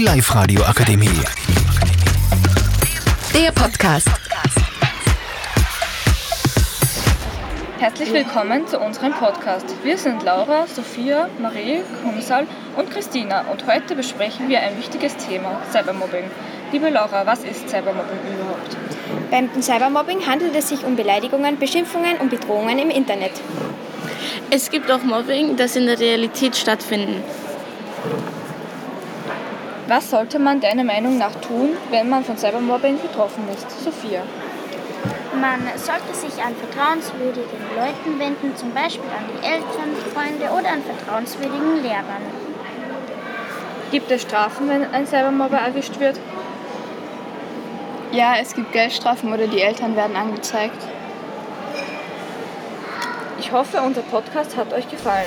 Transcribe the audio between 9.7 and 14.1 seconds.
Wir sind Laura, Sophia, Marie, Kumsal und Christina und heute